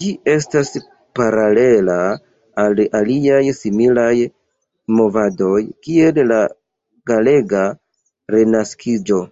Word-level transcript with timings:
Ĝi 0.00 0.08
estas 0.30 0.70
paralela 1.18 1.94
al 2.64 2.82
aliaj 3.00 3.40
similaj 3.60 4.12
movadoj, 5.00 5.64
kiel 5.88 6.22
la 6.34 6.42
galega 7.14 7.66
Renaskiĝo. 8.36 9.24